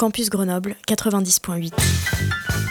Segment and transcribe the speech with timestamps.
[0.00, 2.69] Campus Grenoble 90.8.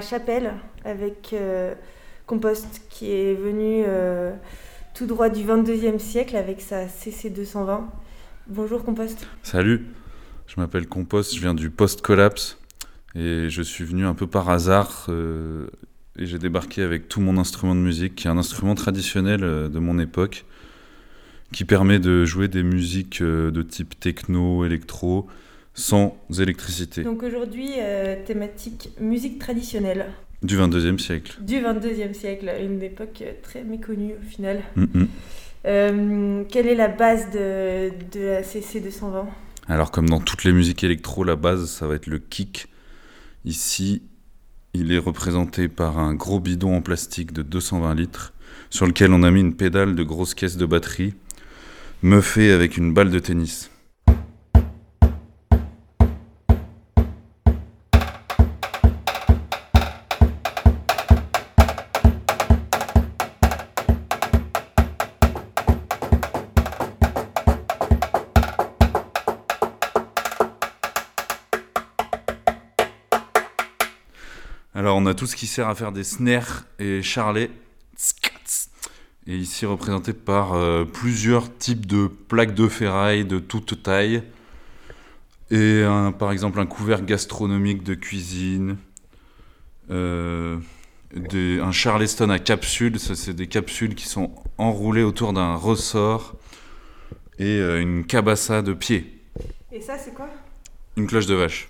[0.00, 0.54] chapelle
[0.84, 1.74] avec euh,
[2.26, 4.32] Compost qui est venu euh,
[4.94, 7.82] tout droit du 22e siècle avec sa CC220.
[8.48, 9.26] Bonjour Compost.
[9.42, 9.86] Salut,
[10.46, 12.58] je m'appelle Compost, je viens du post-collapse
[13.14, 15.66] et je suis venu un peu par hasard euh,
[16.18, 19.78] et j'ai débarqué avec tout mon instrument de musique qui est un instrument traditionnel de
[19.78, 20.44] mon époque
[21.52, 25.28] qui permet de jouer des musiques de type techno, électro
[25.78, 30.06] sans électricité Donc aujourd'hui, euh, thématique musique traditionnelle
[30.42, 31.38] du 22e siècle.
[31.40, 34.62] du 22e siècle, une époque euh, très méconnue au final.
[34.76, 35.08] Mhm.
[35.66, 39.26] Euh, quelle est la base de, de la CC220
[39.68, 42.66] Alors comme dans toutes les musiques électro, la base ça va être le kick.
[43.44, 44.02] Ici,
[44.74, 48.32] il est représenté par un gros bidon en plastique de 220 litres
[48.70, 51.14] sur lequel on a mis une pédale de grosse caisse de batterie
[52.02, 53.70] meufée avec une balle de tennis.
[75.08, 77.50] A tout ce qui sert à faire des snares et charlets.
[79.26, 84.22] Et ici représenté par euh, plusieurs types de plaques de ferraille de toute taille.
[85.50, 88.76] Et un- par exemple un couvercle gastronomique de cuisine.
[89.90, 90.58] Euh,
[91.14, 96.36] des- un charleston à capsule, ça c'est des capsules qui sont enroulées autour d'un ressort.
[97.38, 99.14] Et euh, une cabassa de pied,
[99.72, 100.28] Et ça, c'est quoi?
[100.96, 101.68] Une cloche de vache.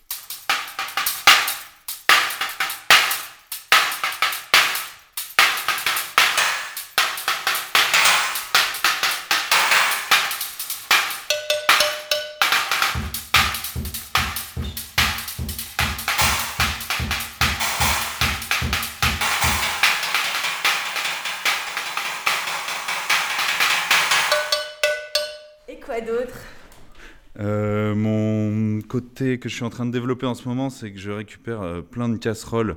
[29.19, 31.81] Que je suis en train de développer en ce moment, c'est que je récupère euh,
[31.81, 32.77] plein de casseroles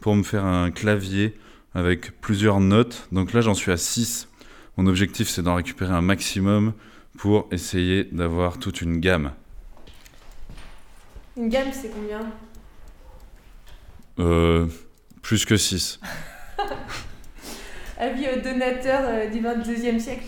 [0.00, 1.34] pour me faire un clavier
[1.74, 3.08] avec plusieurs notes.
[3.12, 4.28] Donc là, j'en suis à 6.
[4.76, 6.72] Mon objectif, c'est d'en récupérer un maximum
[7.18, 9.32] pour essayer d'avoir toute une gamme.
[11.36, 12.20] Une gamme, c'est combien?
[14.20, 14.66] Euh,
[15.22, 16.00] plus que 6.
[17.98, 20.24] Avis aux donateurs euh, du 22e siècle.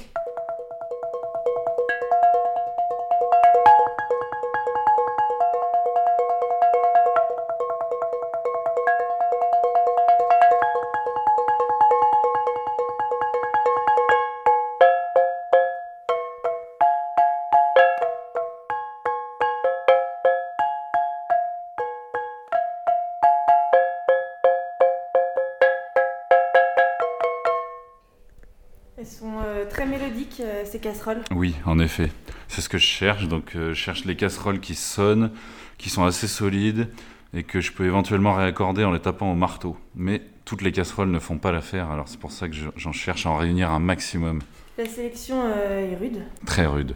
[30.40, 31.20] Euh, ces casseroles?
[31.34, 32.10] Oui, en effet.
[32.48, 33.28] C'est ce que je cherche.
[33.28, 35.30] Donc, euh, je cherche les casseroles qui sonnent,
[35.78, 36.88] qui sont assez solides
[37.34, 39.76] et que je peux éventuellement réaccorder en les tapant au marteau.
[39.94, 42.92] Mais toutes les casseroles ne font pas l'affaire, alors c'est pour ça que je- j'en
[42.92, 44.40] cherche à en réunir un maximum.
[44.78, 46.22] La sélection euh, est rude.
[46.46, 46.94] Très rude.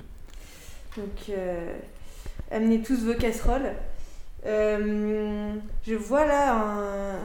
[0.97, 1.31] Donc,
[2.51, 3.73] amenez tous vos casseroles.
[4.45, 7.19] Je vois là un-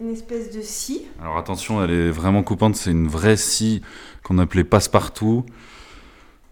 [0.00, 1.02] une espèce de scie.
[1.20, 3.82] Alors attention, elle est vraiment coupante, c'est une vraie scie
[4.22, 5.44] qu'on appelait passe-partout.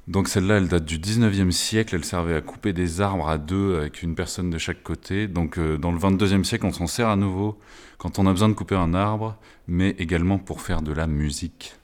[0.06, 3.76] Donc celle-là, elle date du 19e siècle, elle servait à couper des arbres à deux
[3.76, 5.28] avec une personne de chaque côté.
[5.28, 7.58] Donc euh, dans le 22e siècle, on s'en sert à nouveau
[7.98, 9.36] quand on a besoin de couper un arbre,
[9.66, 11.74] mais également pour faire de la musique.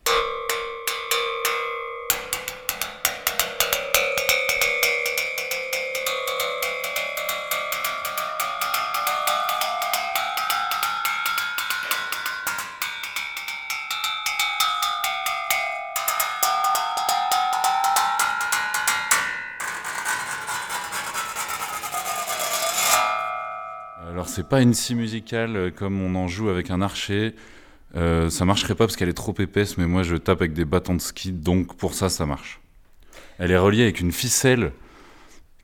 [24.34, 27.34] C'est pas une scie musicale euh, comme on en joue avec un archer.
[27.94, 30.64] Euh, ça marcherait pas parce qu'elle est trop épaisse, mais moi je tape avec des
[30.64, 32.60] bâtons de ski, donc pour ça, ça marche.
[33.38, 34.72] Elle est reliée avec une ficelle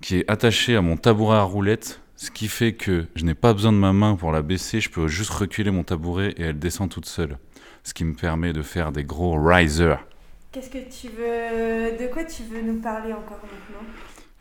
[0.00, 3.52] qui est attachée à mon tabouret à roulettes, ce qui fait que je n'ai pas
[3.52, 6.58] besoin de ma main pour la baisser, je peux juste reculer mon tabouret et elle
[6.58, 7.38] descend toute seule.
[7.82, 10.06] Ce qui me permet de faire des gros risers.
[10.52, 11.98] Qu'est-ce que tu veux.
[11.98, 13.86] De quoi tu veux nous parler encore maintenant?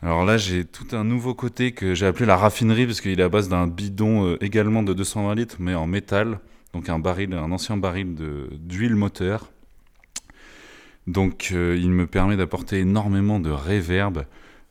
[0.02, 3.22] Alors là, j'ai tout un nouveau côté que j'ai appelé la raffinerie, parce qu'il est
[3.22, 6.40] à base d'un bidon euh, également de 220 litres, mais en métal.
[6.72, 9.50] Donc un baril, un ancien baril d'huile moteur.
[11.06, 14.24] Donc euh, il me permet d'apporter énormément de réverb,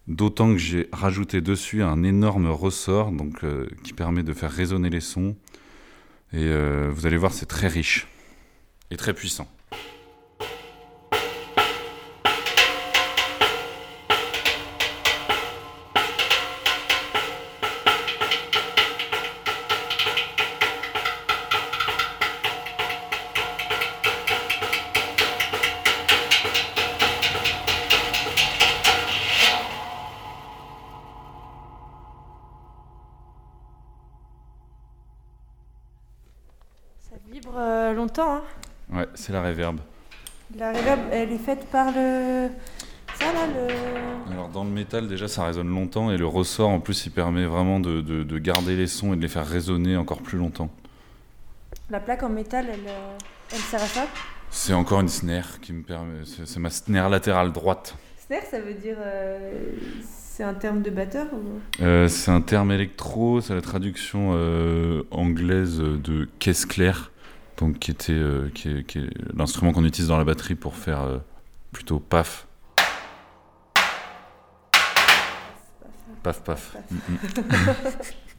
[0.07, 5.01] d'autant que j'ai rajouté dessus un énorme ressort, euh, qui permet de faire résonner les
[5.01, 5.35] sons.
[6.33, 6.47] Et
[6.91, 8.07] vous allez voir, c'est très riche
[8.91, 9.47] et très puissant.
[38.27, 38.41] Hein.
[38.91, 39.77] Ouais, c'est la réverb.
[40.57, 42.49] La reverb, elle est faite par le.
[43.19, 44.31] Ça là, le.
[44.33, 47.45] Alors dans le métal déjà ça résonne longtemps et le ressort en plus il permet
[47.45, 50.69] vraiment de, de- de garder les sons et de les faire résonner encore plus longtemps.
[51.89, 53.17] La plaque en métal, elle, euh,
[53.51, 54.07] elle sert à ça?
[54.51, 57.95] C'est encore une snare qui me permet, c'est c'est ma snare latérale droite.
[58.25, 58.97] Snare, ça veut dire.
[58.99, 59.71] euh,
[60.01, 61.83] C'est un terme de batteur ou...
[61.83, 67.11] Euh, c'est un terme électro, c'est la traduction euh, anglaise de caisse claire,
[67.59, 70.75] donc qui était euh, qui est, qui est l'instrument qu'on utilise dans la batterie pour
[70.75, 71.17] faire euh,
[71.71, 72.47] plutôt paf.
[76.23, 76.75] Paf paf.
[76.91, 77.17] Mm, mm.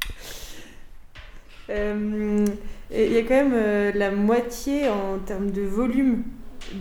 [1.71, 2.45] Euh,
[2.91, 6.25] Il y a quand même euh, la moitié en termes de volume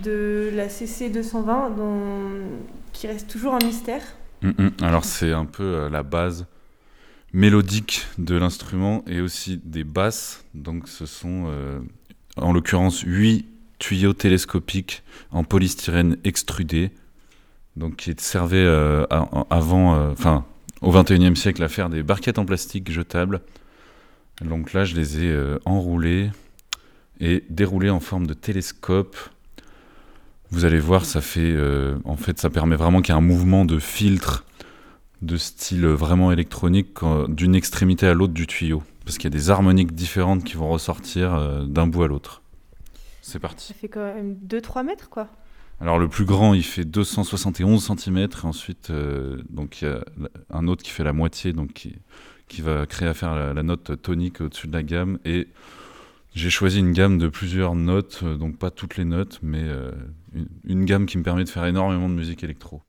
[0.02, 2.30] de la CC 220 dont...
[2.92, 4.02] qui reste toujours un mystère.
[4.42, 4.70] Mm, mm.
[4.82, 6.46] Alors c'est un peu euh, la base
[7.32, 10.44] mélodique de l'instrument et aussi des basses.
[10.54, 11.78] Donc ce sont euh,
[12.36, 13.46] en l'occurrence 8
[13.78, 16.90] tuyaux télescopiques en polystyrène extrudé,
[17.76, 19.06] donc qui servaient euh,
[19.50, 20.44] avant, euh, enfin
[20.82, 23.40] au 21e siècle à faire des barquettes en plastique jetables.
[24.42, 26.30] Donc là je les ai euh, enroulés
[27.20, 29.16] et déroulés en forme de télescope.
[30.50, 33.24] Vous allez voir, ça fait, euh, en fait, ça permet vraiment qu'il y ait un
[33.24, 34.44] mouvement de filtre
[35.22, 39.50] de style vraiment électronique d'une extrémité à l'autre du tuyau, parce qu'il y a des
[39.50, 42.42] harmoniques différentes qui vont ressortir euh, d'un bout à l'autre.
[43.22, 43.68] C'est parti.
[43.68, 45.28] Ça fait quand même 2-3 mètres quoi.
[45.80, 50.04] Alors le plus grand, il fait 271 cm, et ensuite, euh, donc il y a
[50.50, 51.96] un autre qui fait la moitié, donc qui,
[52.48, 55.18] qui va créer à faire la, la note tonique au-dessus de la gamme.
[55.24, 55.48] Et
[56.34, 59.90] j'ai choisi une gamme de plusieurs notes, euh, donc pas toutes les notes, mais euh,
[60.34, 62.82] une, une gamme qui me permet de faire énormément de musique électro.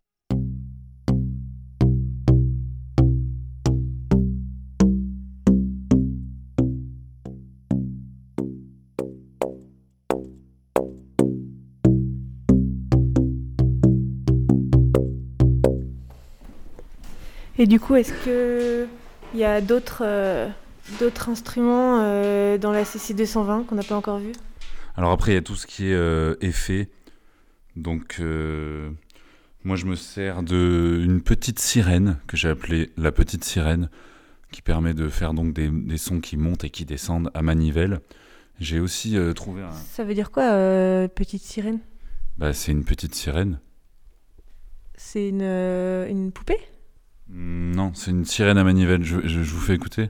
[17.62, 18.88] Et du coup, est-ce que
[19.36, 20.50] il y a d'autres euh,
[21.00, 24.32] d'autres instruments euh, dans la CC 220 qu'on n'a pas encore vu
[24.96, 26.90] Alors après, il y a tout ce qui est euh, effet.
[27.76, 28.90] Donc, euh,
[29.64, 33.92] moi, je me sers d'une petite sirène que j'ai appelée la petite sirène,
[34.52, 38.00] qui permet de faire donc des, des sons qui montent et qui descendent à manivelle.
[38.60, 39.72] J'ai aussi euh, trouvé un.
[39.72, 41.78] Ça veut dire quoi, euh, petite sirène?
[42.40, 43.60] Bah, c'est une petite sirène.
[44.96, 46.58] C'est une, euh, une poupée?
[47.34, 49.04] Non, c'est une sirène à manivelle.
[49.04, 50.10] Je, je- je vous fais écouter.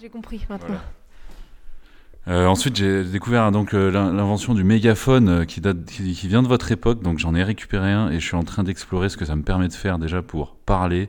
[0.00, 0.66] J'ai compris maintenant.
[0.68, 0.93] Voilà.
[2.34, 5.60] Euh, ensuite, j'ai découvert donc euh, l'in- l'invention du mégaphone euh, qui,
[6.26, 7.00] vient de votre époque.
[7.00, 9.42] Donc, j'en ai récupéré un et je suis en train d'explorer ce que ça me
[9.44, 11.08] permet de faire déjà pour parler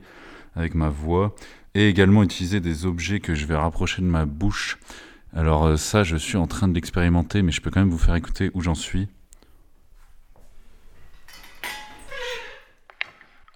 [0.55, 1.33] avec ma voix
[1.73, 4.77] et également utiliser des objets que je vais rapprocher de ma bouche.
[5.35, 8.15] Alors, ça, je suis en train de l'expérimenter, mais je peux quand même vous faire
[8.15, 9.07] écouter où j'en suis.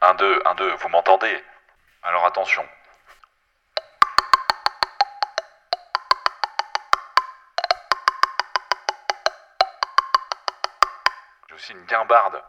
[0.02, 1.36] 1, 2, 1, 2, vous m'entendez?
[2.02, 2.64] Alors attention.
[11.68, 12.42] une guimbarde.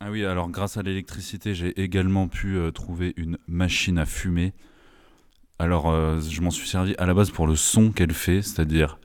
[0.00, 4.52] Ah oui, alors grâce à l'électricité, j'ai également pu euh, trouver une machine à fumer.
[5.58, 8.98] Alors, euh, je m'en suis servi à la base pour le son qu'elle fait, c'est-à-dire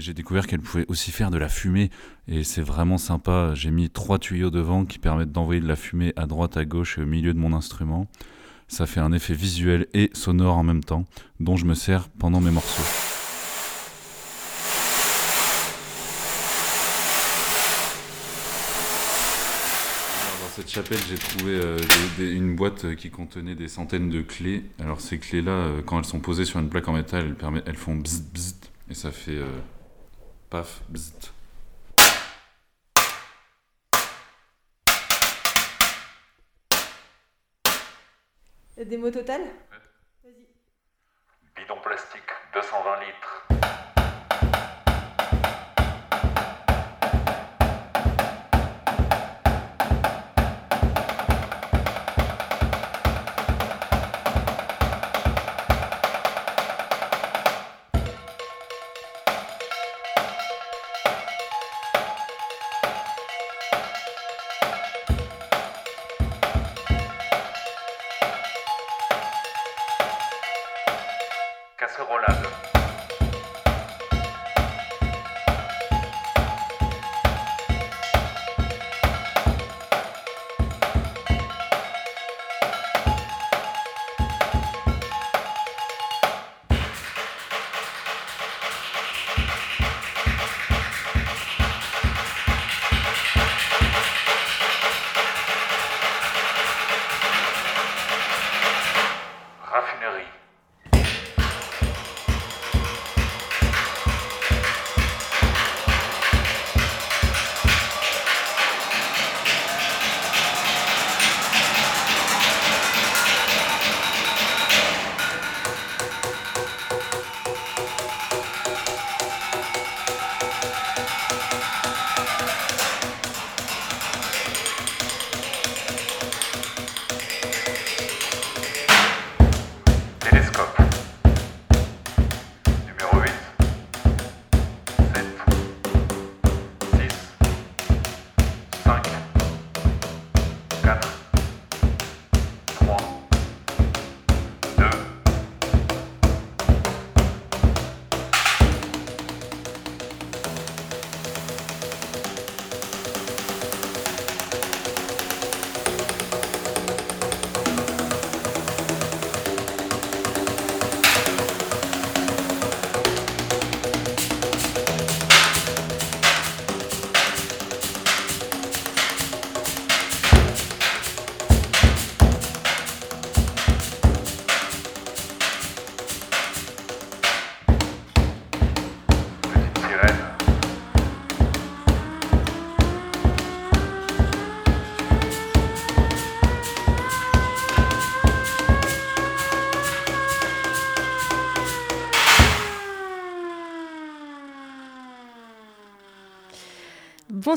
[0.00, 1.90] j'ai découvert qu'elle pouvait aussi faire de la fumée
[2.26, 3.52] et c'est vraiment sympa.
[3.54, 6.96] J'ai mis trois tuyaux devant qui permettent d'envoyer de la fumée à droite, à gauche
[6.96, 8.06] et au milieu de mon instrument.
[8.66, 11.04] Ça fait un effet visuel et sonore en même temps,
[11.38, 12.82] dont je me sers pendant mes morceaux.
[20.40, 21.78] Dans cette chapelle, j'ai trouvé euh,
[22.18, 24.64] une boîte qui contenait des centaines de clés.
[24.78, 27.96] Alors ces clés-là, euh, quand elles sont posées sur une plaque en métal, elles, font
[27.96, 28.54] bzz bzz
[28.90, 29.46] et ça fait euh,
[30.50, 31.32] paf bzz.
[38.76, 39.42] Il y a des mots total
[41.54, 42.22] Bidon plastique,
[42.54, 43.59] 220 litres.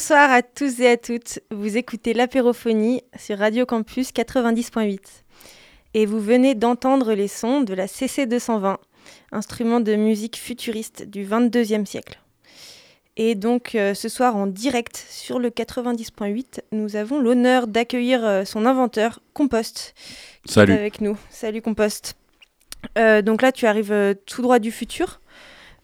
[0.06, 1.40] Bonsoir à tous et à toutes.
[1.50, 5.00] Vous écoutez l'apérophonie sur Radio Campus 90.8.
[5.94, 8.80] Et vous venez d'entendre les sons de la CC220,
[9.32, 12.20] instrument de musique futuriste du 22e siècle.
[13.16, 18.44] Et donc euh, ce soir en direct sur le 90.8, nous avons l'honneur d'accueillir euh,
[18.44, 19.94] son inventeur, Compost,
[20.44, 20.74] qui est Salut.
[20.74, 21.18] avec nous.
[21.30, 22.18] Salut Compost.
[22.98, 25.22] Euh, donc là, tu arrives tout droit du futur.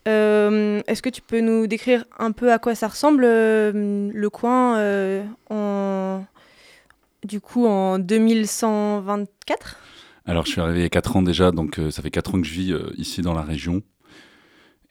[0.10, 4.30] Euh, Est-ce que tu peux nous décrire un peu à quoi ça ressemble euh, le
[4.30, 6.26] coin euh, en
[7.24, 9.78] du coup en 2124
[10.26, 12.42] Alors, je suis arrivé il y a 4 ans déjà, donc ça fait 4 ans
[12.42, 13.82] que je vis ici dans la région.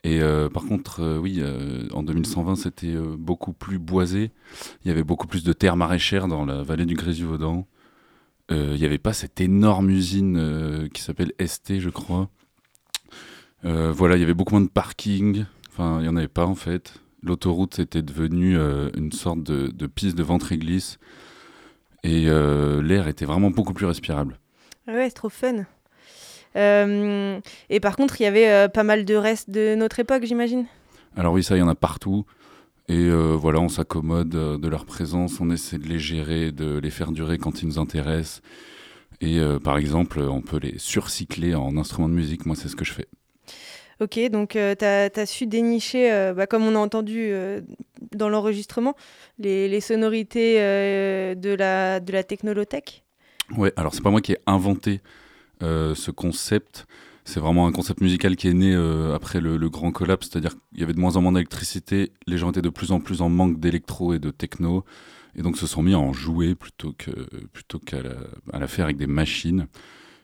[0.03, 0.21] Et
[0.53, 1.41] par contre, oui,
[1.91, 4.31] en 2120, c'était beaucoup plus boisé.
[4.85, 7.65] Il y avait beaucoup plus de terres maraîchères dans la vallée du Grésivaudan.
[8.51, 12.29] Il n'y avait pas cette énorme usine qui s'appelle ST, je crois.
[13.65, 15.45] Euh, voilà, il y avait beaucoup moins de parking.
[15.71, 16.93] Enfin, il n'y en avait pas en fait.
[17.21, 20.97] L'autoroute était devenue euh, une sorte de, de piste de ventre et glisse.
[22.03, 24.39] Et euh, l'air était vraiment beaucoup plus respirable.
[24.87, 25.65] Ah Ouais, c'est trop fun.
[26.55, 27.39] Euh,
[27.69, 30.65] et par contre, il y avait euh, pas mal de restes de notre époque, j'imagine?
[31.15, 32.25] Alors oui, ça, il y en a partout.
[32.87, 36.89] Et euh, voilà, on s'accommode de leur présence, on essaie de les gérer, de les
[36.89, 38.41] faire durer quand ils nous intéressent.
[39.21, 42.45] Et par exemple, on peut les surcycler en instruments de musique.
[42.45, 43.07] Moi, c'est ce que je fais.
[44.01, 47.59] Ok, donc tu as, su dénicher, euh, bah, comme on a entendu euh,
[48.15, 48.95] dans l'enregistrement,
[49.39, 53.03] les, sonorités euh, de, la, de la technolothèque
[53.57, 55.01] Ouais, alors c'est pas moi qui ai inventé
[55.61, 56.87] ce concept.
[57.25, 58.73] C'est vraiment un concept musical qui est né
[59.13, 62.51] après le, grand collapse, c'est-à-dire qu'il y avait de moins en moins d'électricité, les gens
[62.51, 64.85] étaient de plus en plus en manque d'électro et de techno,
[65.35, 67.11] et donc se sont mis à en jouer plutôt qu'à
[67.51, 67.81] plutôt
[68.53, 69.67] la faire avec des machines.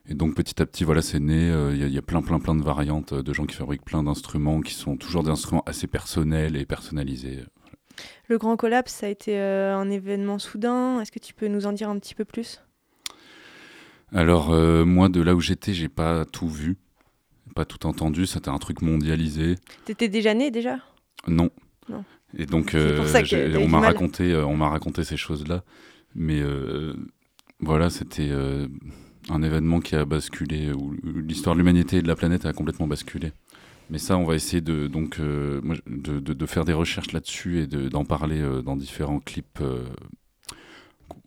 [0.07, 1.49] Et donc petit à petit, voilà, c'est né.
[1.49, 4.03] Euh, il y, a plein, plein, plein de variantes euh, de gens qui fabriquent plein
[4.03, 7.43] d'instruments qui sont toujours des instruments assez personnels et personnalisés.
[8.27, 11.01] Le grand collapse, ça a été euh, un événement soudain.
[11.01, 12.61] Est-ce que tu peux nous en dire un petit peu plus?
[14.13, 14.51] Alors
[14.85, 16.77] moi, de là où j'étais, j'ai pas tout vu,
[17.55, 18.27] pas tout entendu.
[18.27, 19.55] C'était un truc mondialisé.
[19.83, 20.77] T'étais déjà né déjà?
[21.27, 21.49] Non.
[21.89, 22.05] Non.
[22.37, 25.63] Et donc on m'a raconté, on m'a raconté ces choses-là,
[26.13, 26.41] mais
[27.59, 28.29] voilà, c'était
[29.29, 32.87] un événement qui a basculé, où l'histoire de l'humanité et de la planète a complètement
[32.87, 33.31] basculé.
[33.89, 37.67] Mais ça, on va essayer de, donc, euh, de, de, faire des recherches là-dessus et
[37.67, 39.85] d'en parler euh, dans différents clips euh,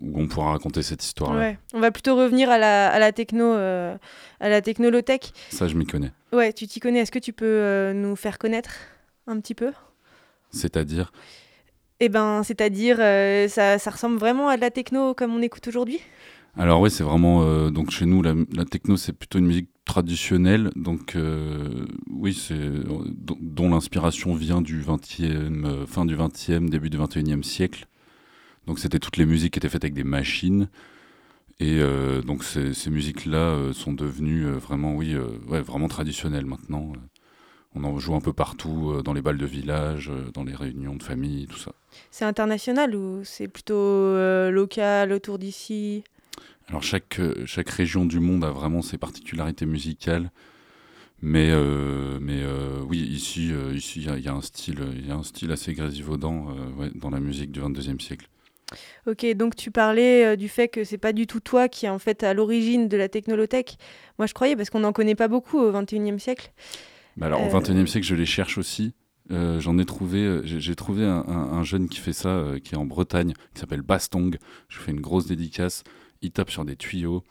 [0.00, 1.34] où on pourra raconter cette histoire.
[1.34, 1.38] -là.
[1.38, 1.58] Ouais.
[1.72, 5.32] On va plutôt revenir à la, à la techno, à la technolothèque.
[5.50, 6.12] Ça, je m'y connais.
[6.32, 7.00] Ouais, tu t'y connais.
[7.00, 8.70] Est-ce que tu peux nous faire connaître
[9.26, 9.72] un petit peu?
[10.50, 11.12] C'est-à-dire?
[12.00, 12.96] Eh ben, c'est-à-dire,
[13.50, 16.00] ça, ça ressemble vraiment à de la techno comme on écoute aujourd'hui?
[16.56, 20.70] Alors oui, c'est vraiment euh, donc chez nous la, techno c'est plutôt une musique traditionnelle,
[20.74, 22.70] donc euh, oui c'est
[23.40, 27.86] dont, l'inspiration vient du 20e, euh, fin du 20e, début du 21e siècle.
[28.66, 30.68] Donc c'était toutes les musiques qui étaient faites avec des machines.
[31.60, 31.80] Et
[32.24, 35.16] donc ces, ces musiques-là sont devenues vraiment, oui,
[35.48, 36.92] ouais, vraiment traditionnelles maintenant.
[37.74, 41.02] On en joue un peu partout, dans les balles de village, dans les réunions de
[41.02, 41.72] famille, tout ça.
[42.12, 44.14] C'est international ou c'est plutôt
[44.52, 46.04] local autour d'ici?
[46.68, 50.30] Alors chaque, euh, chaque région du monde a vraiment ses particularités musicales.
[51.20, 55.16] Mais, euh, mais euh, oui, ici, ici, il y, a un style, il y a
[55.16, 56.54] un style assez grésivaudant
[56.94, 58.28] dans la musique du 22e siècle.
[59.06, 61.98] Ok, donc tu parlais du fait que c'est pas du tout toi qui est en
[61.98, 63.78] fait à l'origine de la technolothèque.
[64.18, 66.52] Moi, je croyais parce qu'on n'en connaît pas beaucoup au 21e siècle.
[67.16, 68.92] Bah alors, au 21e siècle, je les cherche aussi.
[69.30, 73.32] J'en ai trouvé, j'ai trouvé un, un, jeune qui fait ça, qui est en Bretagne,
[73.54, 74.38] qui s'appelle Bastong.
[74.68, 75.82] Je fais une grosse dédicace
[76.22, 77.22] il tape sur des tuyaux.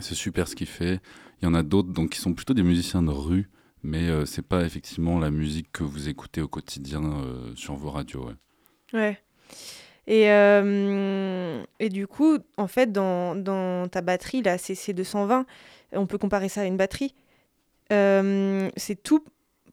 [0.00, 1.00] C'est super ce qu'il fait.
[1.40, 3.50] Il y en a d'autres donc qui sont plutôt des musiciens de rue,
[3.82, 7.90] mais euh, c'est pas effectivement la musique que vous écoutez au quotidien euh, sur vos
[7.90, 8.30] radios.
[8.92, 9.18] Ouais.
[10.06, 15.44] Et, euh, et du coup, en fait, dans, dans ta batterie, la CC220,
[15.92, 17.14] on peut comparer ça à une batterie.
[17.90, 19.24] c'est tout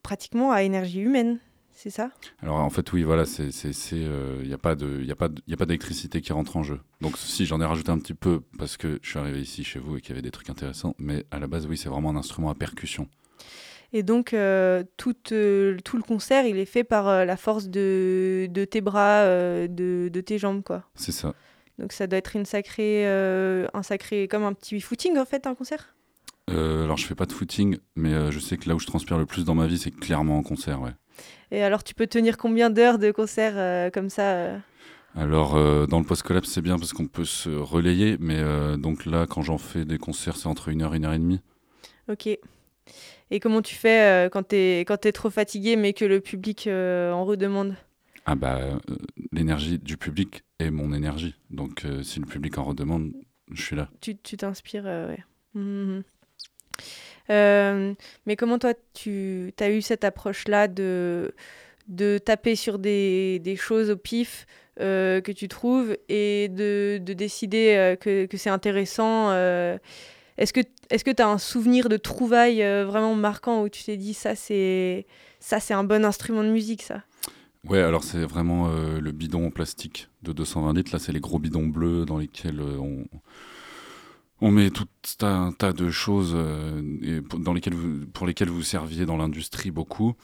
[0.02, 1.40] pratiquement à énergie humaine
[1.82, 2.10] c'est ça?
[2.42, 5.56] Alors en fait oui voilà il n'y a pas de il a pas il a
[5.56, 6.78] pas d'électricité qui rentre en jeu.
[7.00, 9.78] Donc si j'en ai rajouté un petit peu parce que je suis arrivé ici chez
[9.78, 12.10] vous et qu'il y avait des trucs intéressants, mais à la base oui c'est vraiment
[12.10, 13.08] un instrument à percussion.
[13.94, 17.68] Et donc euh, tout, euh, tout le concert il est fait par euh, la force
[17.68, 20.84] de, de tes bras, de, de, tes jambes quoi.
[20.96, 21.34] C'est ça.
[21.78, 25.54] Donc ça doit être une sacrée un sacré comme un petit footing en fait un
[25.54, 25.94] concert?
[26.50, 29.26] Alors je fais pas de footing, mais je sais que là où je transpire le
[29.26, 30.92] plus dans ma vie c'est clairement en concert ouais.
[31.50, 34.58] Et alors, tu peux tenir combien d'heures de concert euh, comme ça euh?
[35.16, 38.40] Alors, euh, dans le post-collapse, c'est bien parce qu'on peut se relayer, mais
[38.78, 41.18] donc là, quand j'en fais des concerts, c'est entre une heure et une heure et
[41.18, 41.40] demie.
[42.08, 42.28] Ok.
[43.32, 47.24] Et comment tu fais quand tu es, es trop fatigué, mais que le public en
[47.24, 47.74] redemande?
[48.24, 48.60] Ah bah,
[49.32, 51.34] l'énergie du public est mon énergie.
[51.50, 53.12] Donc, si le public en redemande,
[53.50, 53.88] je suis là.
[54.00, 55.24] Tu t'inspires, ouais.
[55.54, 56.02] Mmh
[57.30, 57.94] euh,
[58.26, 61.32] mais comment toi, tu as eu cette approche-là de,
[61.88, 64.46] de taper sur des, des choses au pif
[64.80, 69.32] euh, que tu trouves et de, de décider euh, que, que c'est intéressant
[70.38, 73.96] Est-ce que est-ce que tu as un souvenir de trouvailles vraiment marquant où tu t'es
[73.96, 75.06] dit ça c'est
[75.38, 77.02] ça c'est un bon instrument de musique ça?
[77.68, 80.92] Ouais, alors c'est vraiment le bidon en plastique de 220 litres.
[80.94, 83.04] Là, c'est les gros bidons bleus dans lesquels on,
[84.40, 84.86] on met tout
[85.22, 87.76] un tas de choses euh, dans lesquelles
[88.12, 90.14] pour lesquelles vous serviez dans l'industrie beaucoup,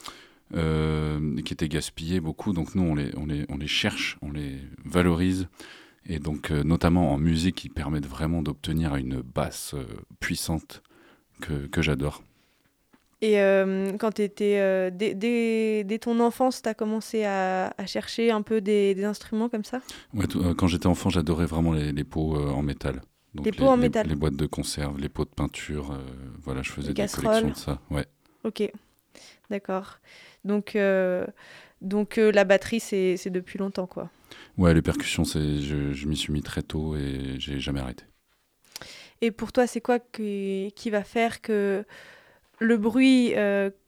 [0.55, 2.53] euh, qui étaient gaspillées beaucoup.
[2.53, 5.49] Donc nous, on les, on, les, on les cherche, on les valorise.
[6.09, 9.75] Et donc, euh, notamment en musique, qui permettent vraiment d'obtenir une basse
[10.21, 10.83] puissante
[11.41, 12.23] que, que j'adore.
[13.23, 13.37] Et
[13.99, 14.91] quand tu étais.
[14.93, 19.49] Dès, dès, ton enfance, tu as commencé à, à, chercher un peu des, des instruments
[19.49, 19.81] comme ça?
[20.15, 20.27] Ouais,
[20.57, 23.01] quand j'étais enfant, j'adorais vraiment les, les pots en métal
[23.45, 24.07] les pots en métal.
[24.07, 25.99] Les, boîtes de conserve, les pots de peinture, euh,
[26.43, 27.81] voilà, je faisais des collections de ça.
[27.91, 28.07] Ouais.
[28.45, 28.71] Ok,
[29.51, 29.99] d'accord.
[30.45, 31.27] Donc, euh,
[31.81, 34.11] donc euh, la batterie, c'est depuis longtemps, quoi.
[34.59, 38.05] Ouais, les percussions, je, je m'y suis mis très tôt et j'ai jamais arrêté.
[39.21, 41.85] Et pour toi, c'est quoi qui, qui, va faire que
[42.59, 43.33] le bruit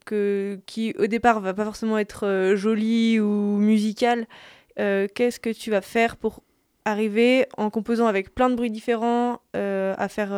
[0.05, 4.27] que, qui au départ va pas forcément être joli ou musical,
[4.77, 6.43] qu'est-ce que tu vas faire pour
[6.91, 10.33] arriver en composant avec plein de bruits différents à faire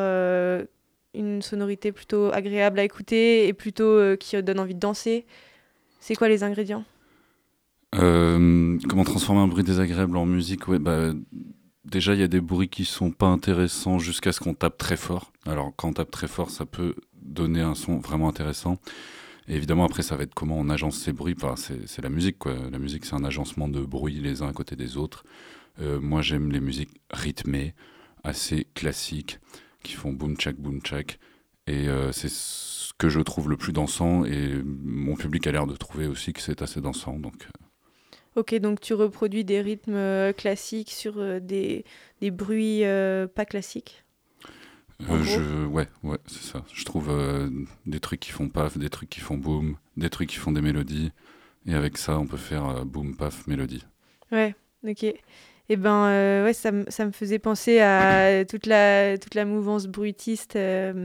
[1.15, 5.27] une sonorité plutôt agréable à écouter et plutôt qui donne envie de danser
[6.01, 6.85] C'est quoi les ingrédients?
[7.93, 10.69] Comment transformer un bruit désagréable en musique?
[10.69, 11.13] Bah,
[11.85, 14.97] Déjà, il y a des bruits qui sont pas intéressants jusqu'à ce qu'on tape très
[14.97, 15.33] fort.
[15.47, 18.79] Alors, quand on tape très fort, ça peut donner un son vraiment intéressant.
[19.49, 21.35] Évidemment, après, ça va être comment on agence ces bruits.
[21.43, 22.55] Enfin, c'est la musique, quoi.
[22.71, 25.25] La musique, c'est un agencement de bruits les uns à côté des autres.
[25.81, 27.75] Euh, moi, j'aime les musiques rythmées,
[28.25, 29.39] assez classiques,
[29.83, 31.19] qui font boom chak boom chak.
[31.67, 34.25] Et euh, c'est ce que je trouve le plus dansant.
[34.25, 37.19] Et mon public a l'air de trouver aussi que c'est assez dansant.
[37.19, 37.45] Donc.
[37.45, 37.61] Euh,
[38.37, 41.85] Ok, donc tu reproduis des rythmes euh, classiques sur euh, des,
[42.21, 44.05] des, bruits euh, pas classiques?
[45.01, 46.65] Je, Ouais, ouais c'est ça.
[46.73, 47.11] Je trouve
[47.87, 50.61] des trucs qui font paf, des trucs qui font boom, des trucs qui font des
[50.61, 51.11] mélodies.
[51.67, 53.85] Et avec ça, on peut faire boom, paf, mélodie.
[54.31, 54.55] Ouais,
[54.87, 55.07] ok.
[55.71, 59.87] Et eh ben, ouais, ça, ça, me faisait penser à toute la, toute la mouvance
[59.87, 60.97] bruitiste de,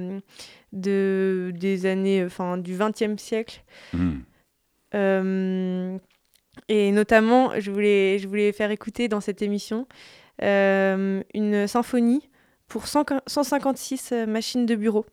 [1.53, 3.63] des années, enfin, du XXe siècle.
[3.93, 4.21] Mmh.
[6.67, 9.87] Et notamment, je voulais, je voulais faire écouter dans cette émission
[10.41, 12.29] euh, une symphonie
[12.67, 15.05] pour 156 euh, machines de bureau.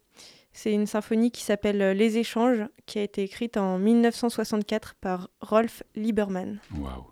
[0.52, 5.82] C'est une symphonie qui s'appelle Les Échanges, qui a été écrite en 1964 par Rolf
[5.94, 6.60] Lieberman.
[6.76, 7.11] Waouh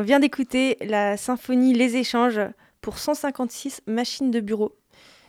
[0.00, 2.40] on vient d'écouter la symphonie Les Échanges
[2.80, 4.74] pour 156 machines de bureau.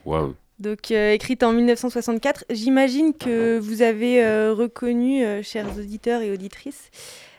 [0.05, 2.45] Waouh donc euh, écrite en 1964.
[2.51, 6.91] J'imagine que vous avez euh, reconnu, euh, chers auditeurs et auditrices,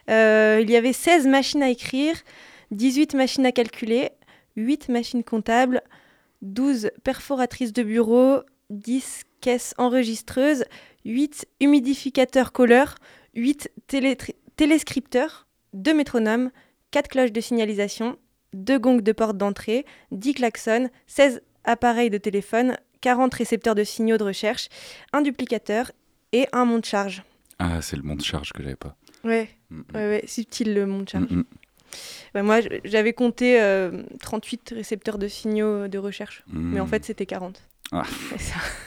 [0.09, 2.16] il y avait 16 machines à écrire,
[2.73, 4.11] 18 machines à calculer,
[4.57, 5.83] 8 machines comptables,
[6.42, 8.40] 12 perforatrices de bureau,
[8.71, 10.64] 10 caisses enregistreuses,
[11.05, 12.97] 8 humidificateurs colleurs,
[13.37, 13.71] 8
[14.57, 16.51] téléscripteurs, 2 métronomes,
[16.93, 18.17] 4 cloches de signalisation,
[18.55, 24.19] 2 gongs de porte d'entrée, 10 klaxons, 16 appareils de téléphone, 40 récepteurs de signaux
[24.19, 24.69] de recherche,
[25.13, 25.91] un duplicateur
[26.33, 27.23] et un monte-charge.
[27.59, 28.97] Ah, c'est le monte-charge que j'avais pas.
[29.25, 29.85] Ouais, Mm, mm.
[29.95, 31.31] ouais, ouais, subtil le monte-charge.
[31.31, 31.45] Mm.
[32.35, 37.27] Bah, moi, j'avais compté euh, 38 récepteurs de signaux de recherche, mais en fait, c'était
[37.27, 37.63] 40.
[37.93, 38.03] Ah.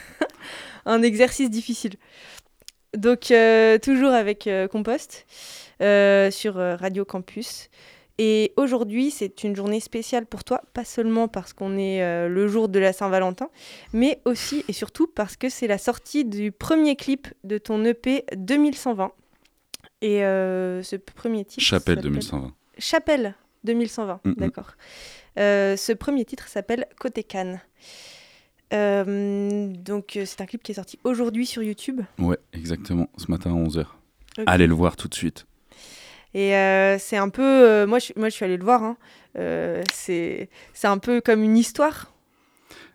[0.86, 1.94] Un exercice difficile.
[2.96, 5.26] Donc, euh, toujours avec euh, Compost
[5.82, 7.68] euh, sur Radio Campus.
[8.18, 12.48] Et aujourd'hui, c'est une journée spéciale pour toi, pas seulement parce qu'on est euh, le
[12.48, 13.50] jour de la Saint-Valentin,
[13.92, 18.24] mais aussi et surtout parce que c'est la sortie du premier clip de ton EP
[18.34, 19.12] 2120.
[20.00, 21.62] Et euh, ce premier titre.
[21.64, 22.54] Chapelle s'appelle- 2120.
[22.78, 24.34] Chapelle 2120, Mhm.
[24.36, 24.72] d'accord.
[25.38, 27.60] Euh, ce premier titre s'appelle Côté Cannes.
[28.72, 32.00] Donc c'est un clip qui est sorti aujourd'hui sur YouTube.
[32.18, 33.08] Ouais, exactement.
[33.18, 33.80] Ce matin à 11h.
[34.38, 34.44] Ok.
[34.46, 35.46] Allez le voir tout de suite.
[36.34, 37.42] Et euh, c'est un peu...
[37.42, 38.82] euh, moi, je, moi, je suis allée le voir.
[38.82, 38.96] hein.
[39.38, 40.48] Euh, c'est
[40.84, 42.12] un peu comme une histoire.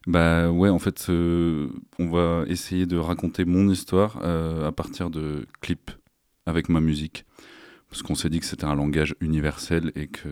[0.07, 5.91] Bah ouais, en fait, on va essayer de raconter mon histoire à partir de clips
[6.47, 7.25] avec ma musique.
[7.89, 10.29] Parce qu'on s'est dit que c'était un langage universel et que.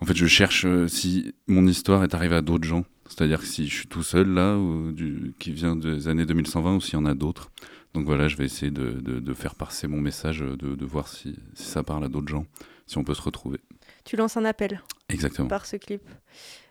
[0.00, 2.84] En fait, je cherche si mon histoire est arrivée à d'autres gens.
[3.08, 4.92] C'est-à-dire que si je suis tout seul là, ou
[5.38, 7.50] qui vient des années 2120, ou s'il y en a d'autres.
[7.94, 10.84] Donc voilà, je vais essayer de, de- de faire passer mon message, euh, de, de
[10.84, 12.46] voir si, si ça parle à d'autres gens,
[12.86, 13.58] si on peut se retrouver.
[14.04, 15.48] Tu lances un appel Exactement.
[15.48, 16.02] par ce clip.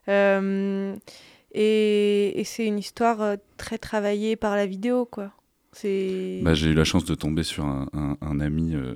[0.08, 0.96] Euh,
[1.54, 5.32] et et c'est une histoire euh, très travaillée par la vidéo, quoi.
[5.74, 6.40] C'est...
[6.44, 8.96] Bah, j'ai eu la chance de tomber sur un, un- un ami euh,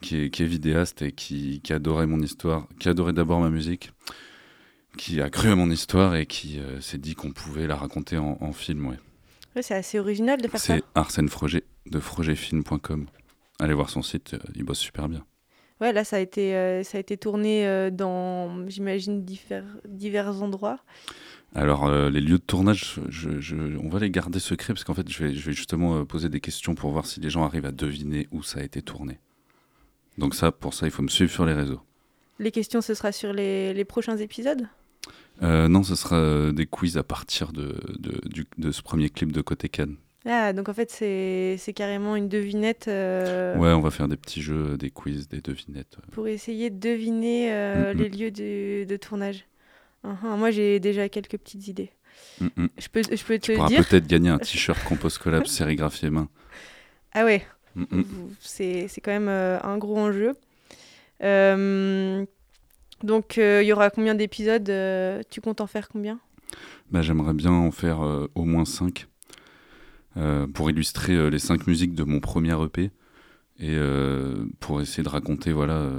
[0.00, 3.50] qui, est, qui est vidéaste et qui, qui adorait mon histoire, qui adorait d'abord ma
[3.50, 3.92] musique,
[4.96, 8.16] qui a cru à mon histoire et qui euh, s'est dit qu'on pouvait la raconter
[8.18, 8.86] en, en film.
[8.86, 8.98] Ouais.
[9.60, 10.76] C'est assez original de faire ça.
[10.76, 13.06] C'est Arsène Froger de frogerfilm.com.
[13.60, 15.24] Allez voir son site, euh, il bosse super bien.
[15.80, 20.42] Ouais, là, ça a été, euh, ça a été tourné euh, dans, j'imagine, divers, divers
[20.42, 20.78] endroits.
[21.54, 24.94] Alors, euh, les lieux de tournage, je- je- on va les garder secrets parce qu'en
[24.94, 27.66] fait, je vais, je vais justement poser des questions pour voir si les gens arrivent
[27.66, 29.18] à deviner où ça a été tourné.
[30.18, 31.80] Donc ça, pour ça, il faut me suivre sur les réseaux.
[32.38, 34.66] Les questions, ce sera sur les, les prochains épisodes?
[35.42, 39.10] Euh, non, ce sera euh, des quiz à partir de, de, du- de ce premier
[39.10, 39.96] clip de Côté Cannes.
[40.24, 44.40] Ah, donc en fait, c'est carrément une devinette euh, Ouais, on va faire des petits
[44.40, 45.96] jeux, des quiz, des devinettes.
[46.12, 48.00] pour essayer de deviner euh, Mm, mm.
[48.02, 49.44] les lieux de, de tournage.
[50.04, 51.90] Uhum, Moi, j'ai déjà quelques petites idées.
[52.40, 52.66] Mm.
[52.78, 53.84] Je peux, je peux Tu te pourras dire.
[53.88, 56.28] peut-être gagner un t-shirt Compost Collab sérigraphié main.
[57.14, 57.44] Ah ouais,
[58.40, 60.34] c'est c'est quand même un gros enjeu.
[61.22, 62.24] Euh,
[63.02, 66.20] donc, euh, il y aura combien d'épisodes euh, Tu comptes en faire combien?
[66.90, 69.06] Bah, J'aimerais bien en faire euh, au moins 5
[70.52, 72.90] pour illustrer les 5 musiques de mon premier EP
[73.58, 73.78] et
[74.60, 75.90] pour essayer de raconter voilà,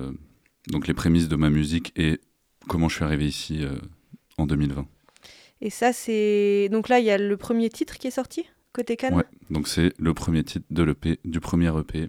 [0.68, 2.20] donc les prémices de ma musique et
[2.68, 3.66] comment je suis arrivé ici
[4.38, 4.86] en 2020.
[5.62, 6.70] Et ça, c'est.
[6.72, 9.16] Donc là, il y a le premier titre qui est sorti, côté Cannes.
[9.16, 12.08] Ouais, donc c'est le premier titre de l'EP, du premier EP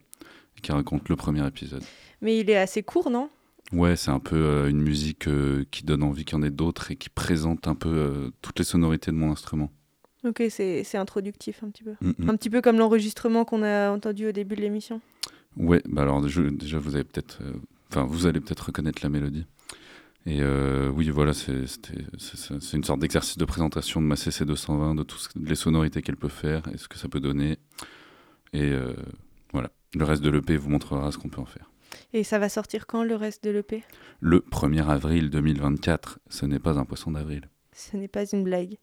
[0.60, 1.84] qui raconte le premier épisode.
[2.20, 3.30] Mais il est assez court, non?
[3.72, 6.50] Ouais, c'est un peu euh, une musique euh, qui donne envie qu'il y en ait
[6.50, 9.70] d'autres et qui présente un peu euh, toutes les sonorités de mon instrument.
[10.24, 11.94] Ok, c'est introductif un petit peu.
[12.00, 12.30] Mm, mm.
[12.30, 15.00] Un petit peu comme l'enregistrement qu'on a entendu au début de l'émission.
[15.56, 17.40] Ouais, bah alors je- déjà vous avez peut-être,
[17.90, 19.46] enfin vous allez peut-être reconnaître la mélodie.
[20.26, 20.40] Et
[20.94, 21.52] oui, voilà, c'est
[22.72, 26.62] une sorte d'exercice de présentation de ma CC220, de toutes les sonorités qu'elle peut faire
[26.72, 27.58] et ce que ça peut donner.
[28.54, 28.72] Et
[29.52, 31.70] voilà, le reste de l'EP vous montrera ce qu'on peut en faire.
[32.12, 33.84] Et ça va sortir quand le reste de l'EP
[34.20, 37.48] Le 1er avril 2024, ce n'est pas un poisson d'avril.
[37.72, 38.76] Ce n'est pas une blague.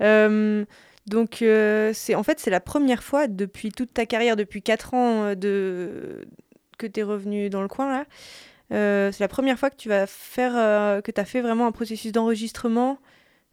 [0.00, 0.64] Euh,
[1.06, 4.94] donc, euh, c'est en fait, c'est la première fois depuis toute ta carrière, depuis 4
[4.94, 6.26] ans euh, de...
[6.78, 8.04] que tu es revenu dans le coin, là.
[8.72, 12.12] C'est la première fois que tu vas faire, que tu as fait vraiment un processus
[12.12, 12.98] d'enregistrement.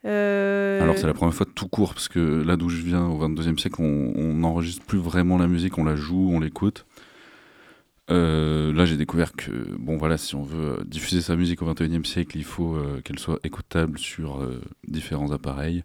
[0.03, 3.27] Alors c'est la première fois de tout court, parce que là d'où je viens, au
[3.27, 6.85] 22e siècle, on on n'enregistre plus vraiment la musique, on la joue, on l'écoute.
[8.09, 11.73] Euh, là j'ai découvert que, bon voilà, si on veut euh, diffuser sa musique au
[11.73, 15.83] 21e siècle, il faut euh, qu'elle soit écoutable sur euh, différents appareils.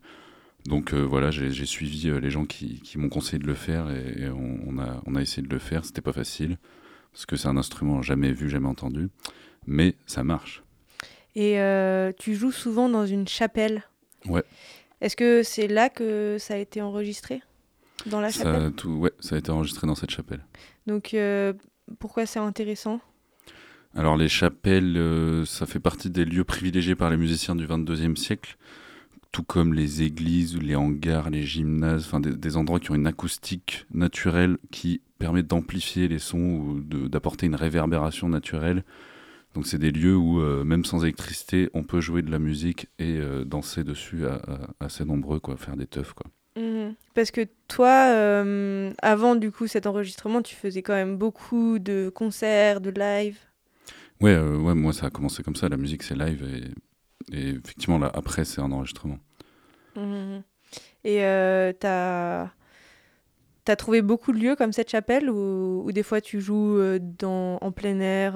[0.67, 4.29] Donc voilà, j'ai suivi les gens qui, qui m'ont conseillé de le faire et, et
[4.29, 5.85] on, on a, on a essayé de le faire.
[5.85, 6.57] C'était pas facile,
[7.11, 9.09] parce que c'est un instrument jamais vu, jamais entendu,
[9.67, 10.63] mais ça marche.
[11.35, 11.59] Et
[12.17, 13.83] tu joues souvent dans une chapelle.
[14.27, 14.45] Ouais.
[15.01, 17.43] Est-ce que c'est là que ça a été enregistré?
[18.07, 18.63] Dans la chapelle?
[18.63, 20.45] Ça, tout, ouais, ça a été enregistré dans cette chapelle.
[20.87, 21.53] Donc, euh,
[21.99, 23.01] pourquoi c'est intéressant?
[23.95, 28.17] Alors les chapelles, euh, ça fait partie des lieux privilégiés par les musiciens du 22e
[28.17, 28.57] siècle,
[29.33, 33.87] tout comme les églises, les hangars, les gymnases, enfin des, endroits qui ont une acoustique
[33.93, 38.85] naturelle qui permet d'amplifier les sons ou d'apporter une réverbération naturelle.
[39.55, 42.87] Donc c'est des lieux où, euh, même sans électricité, on peut jouer de la musique
[42.99, 44.37] et euh, danser dessus à,
[44.81, 46.15] à- assez nombreux, quoi, faire des teufs.
[46.15, 46.31] Quoi.
[46.57, 46.95] Mhm.
[47.15, 52.11] Parce que toi, euh, avant du coup cet enregistrement, tu faisais quand même beaucoup de
[52.15, 53.39] concerts, de live?
[54.21, 56.45] Ouais, euh, ouais, moi ça a commencé comme ça, la musique c'est live
[57.33, 59.19] et, et effectivement là après c'est un enregistrement.
[59.97, 60.43] Mhm.
[61.05, 62.51] Et euh, t'as
[63.69, 66.99] as trouvé beaucoup de lieux comme cette chapelle ou, ou des fois tu joues euh,
[67.01, 68.35] dans, en plein air,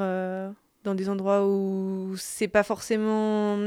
[0.84, 3.58] dans des endroits où c'est pas forcément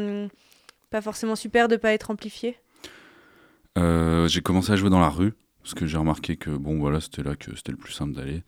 [0.89, 2.57] pas forcément super de pas être amplifié?
[3.77, 6.99] Euh, j'ai commencé à jouer dans la rue parce que j'ai remarqué que bon voilà
[6.99, 8.43] c'était là que c'était le plus simple d'aller.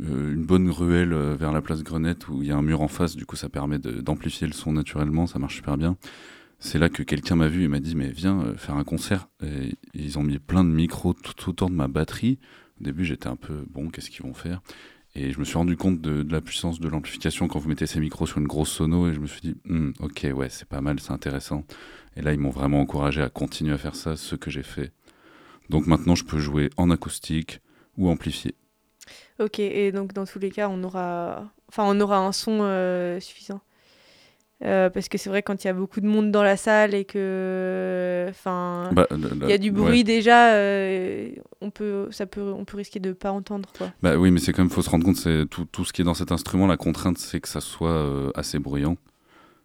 [0.00, 2.82] Euh, une bonne ruelle euh, vers la place Grenette où il y a un mur
[2.82, 5.96] en face, du coup ça permet d'amplifier le son naturellement, ça marche super bien.
[6.58, 9.28] C'est là que quelqu'un m'a vu et m'a dit mais viens faire un concert.
[9.94, 12.38] Ils ont mis plein de micros tout autour de ma batterie.
[12.80, 14.60] Au début j'étais un peu bon qu'est-ce qu'ils vont faire?
[15.14, 17.86] Et je me suis rendu compte de, de la puissance de l'amplification quand vous mettez
[17.86, 20.68] ces micros sur une grosse sono et je me suis dit Hmm, ok ouais c'est
[20.68, 21.64] pas mal c'est intéressant.
[22.16, 24.92] Et là ils m'ont vraiment encouragé à continuer à faire ça, ce que j'ai fait.
[25.68, 27.60] Donc maintenant je peux jouer en acoustique
[27.96, 28.54] ou amplifié.
[29.38, 33.18] Ok, et donc dans tous les cas, on aura, enfin, on aura un son euh,
[33.20, 33.60] suffisant.
[34.62, 36.92] Euh, parce que c'est vrai quand il y a beaucoup de monde dans la salle
[36.94, 39.74] et que, enfin, Bah, il y a du ouais.
[39.76, 41.30] bruit déjà, euh,
[41.62, 43.90] on peut, ça peut, on peut risquer de pas entendre quoi.
[44.02, 46.02] Bah oui, mais c'est quand même, faut se rendre compte, c'est tout, tout ce qui
[46.02, 48.98] est dans cet instrument, la contrainte, c'est que ça soit euh, assez bruyant.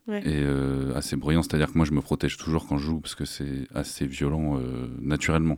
[0.08, 0.20] Ouais.
[0.26, 3.16] Et euh, assez bruyant, c'est-à-dire que moi, je me protège toujours quand je joue, parce
[3.16, 5.58] que c'est assez violent euh, naturellement.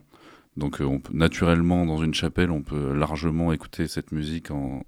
[0.56, 4.84] Donc, euh, on peut, naturellement, dans une chapelle, on peut largement écouter cette musique en,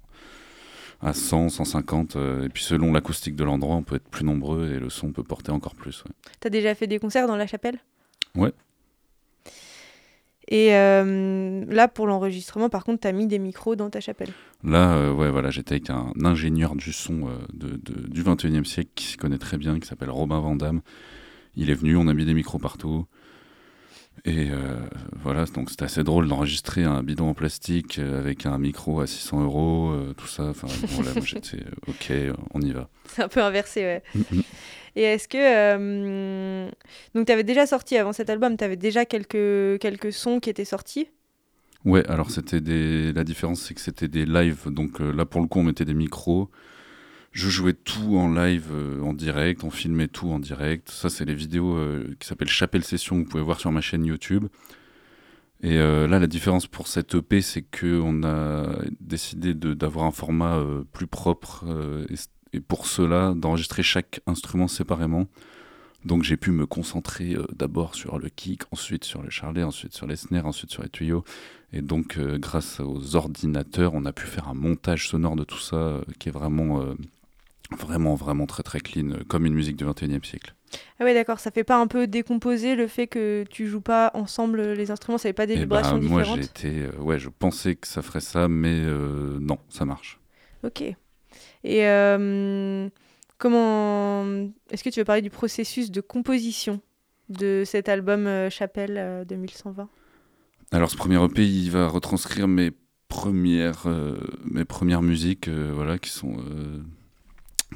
[1.01, 2.15] à 100, 150.
[2.15, 5.11] euh, et puis, selon l'acoustique de l'endroit, on peut être plus nombreux et le son
[5.11, 6.03] peut porter encore plus.
[6.05, 6.11] ouais.
[6.39, 7.79] T'as déjà fait des concerts dans la chapelle?
[8.35, 8.53] Ouais.
[10.51, 14.29] Et euh, là, pour l'enregistrement, par contre, t'as mis des micros dans ta chapelle.
[14.63, 18.63] Là, euh, ouais, voilà, j'étais avec un ingénieur du son euh, de, de- du 21e
[18.65, 20.81] siècle qui s'y connaît très bien, qui s'appelle Robin Vandamme.
[21.55, 23.05] Il est venu, on a mis des micros partout.
[24.25, 24.49] Et
[25.23, 29.43] voilà, donc c'était assez drôle d'enregistrer un bidon en plastique avec un micro à 600
[29.43, 30.43] euros, tout ça.
[30.49, 32.11] Enfin, voilà, moi j'étais ok,
[32.53, 32.89] on y va.
[33.05, 34.03] C'est un peu inversé, ouais.
[34.99, 35.37] Et est-ce que.
[35.37, 36.69] euh,
[37.15, 40.49] donc, tu avais déjà sorti avant cet album, tu avais déjà quelques, quelques sons qui
[40.49, 41.07] étaient sortis?
[41.85, 43.13] Ouais, alors c'était des.
[43.13, 44.67] La différence, c'est que c'était des lives.
[44.67, 46.49] Donc euh, là, pour le coup, on mettait des micros.
[47.31, 49.63] Je jouais tout en live, euh, en direct.
[49.63, 50.89] On filmait tout en direct.
[50.89, 51.77] Ça, c'est les vidéos
[52.19, 53.19] qui s'appellent Chapelle Session.
[53.19, 54.47] que Vous pouvez voir sur ma chaîne YouTube.
[55.61, 60.61] Et là, la différence pour cette EP, c'est que on a décidé d'avoir un format
[60.91, 61.65] plus propre.
[61.67, 62.15] euh, et,
[62.53, 65.27] et pour cela, d'enregistrer chaque instrument séparément.
[66.05, 69.93] Donc j'ai pu me concentrer euh, d'abord sur le kick, ensuite sur le charlet, ensuite
[69.93, 71.23] sur les snares, ensuite sur les tuyaux.
[71.73, 75.59] Et donc euh, grâce aux ordinateurs, on a pu faire un montage sonore de tout
[75.59, 76.83] ça euh, qui est vraiment,
[77.77, 80.53] vraiment, vraiment très très clean, comme une musique du 21e siècle.
[80.99, 84.11] Ah ouais, d'accord, ça fait pas un peu décomposer le fait que tu joues pas
[84.13, 86.39] ensemble les instruments, ça fait pas des Et vibrations bah, moi différentes?
[86.39, 88.81] j'ai été, euh, ouais, je pensais que ça ferait ça, mais
[89.39, 90.19] non, ça marche.
[90.63, 90.95] Ok.
[91.63, 92.87] Et euh,
[93.37, 94.23] comment.
[94.71, 96.81] Est-ce que tu veux parler du processus de composition
[97.29, 99.87] de cet album euh, Chapelle euh, 2120
[100.71, 102.71] Alors ce premier EP, il va retranscrire mes
[103.07, 106.79] premières, euh, mes premières musiques, euh, voilà, qui sont euh,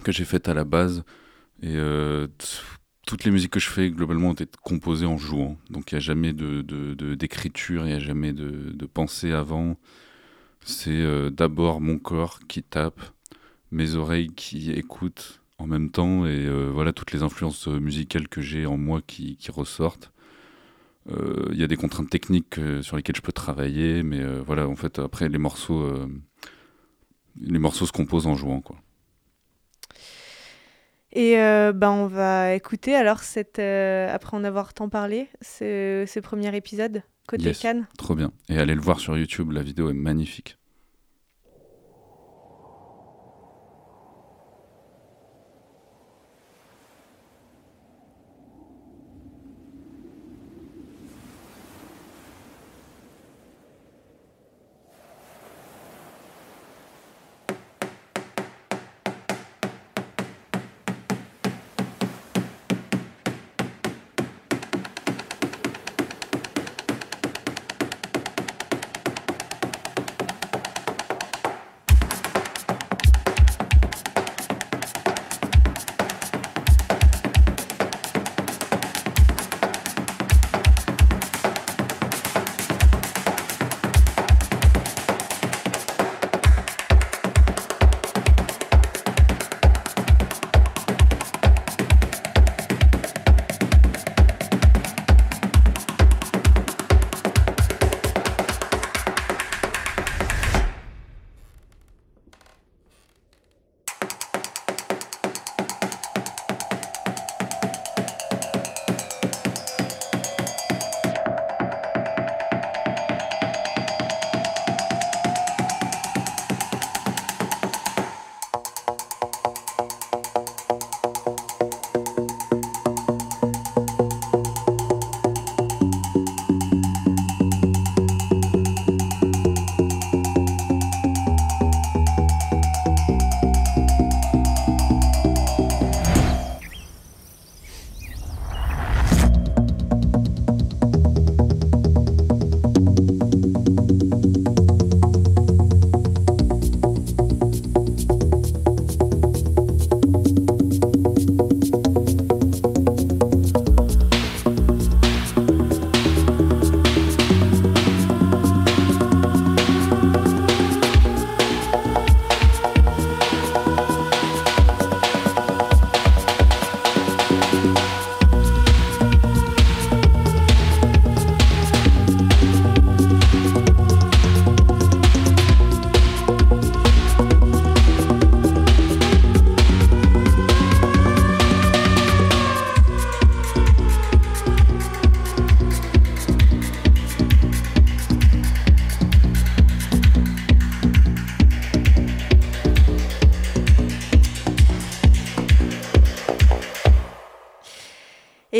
[0.03, 1.03] que j'ai faites à la base.
[1.61, 2.27] Et euh,
[3.05, 5.57] toutes les musiques que je fais globalement ont été composées en jouant.
[5.69, 8.85] Donc il n'y a jamais de de- de- d'écriture, il n'y a jamais de, de
[8.85, 9.77] pensée avant.
[10.65, 13.01] C'est euh, d'abord mon corps qui tape,
[13.73, 18.27] mes oreilles qui écoutent en même temps, et euh, voilà toutes les influences euh, musicales
[18.27, 20.11] que j'ai en moi qui, qui ressortent.
[21.09, 24.67] Euh, Il y a des contraintes techniques sur lesquelles je peux travailler, mais euh, voilà,
[24.67, 25.93] en fait, après, les morceaux,
[27.41, 28.77] les morceaux se composent en jouant, quoi.
[31.15, 31.35] Et
[31.75, 37.03] bah, on va écouter alors, cette, après en avoir tant parlé, ce, ce premier épisode,
[37.27, 37.59] côté Yes.
[37.59, 37.87] Cannes.
[37.99, 38.31] Trop bien.
[38.49, 40.57] Et allez le voir sur YouTube, la vidéo est magnifique.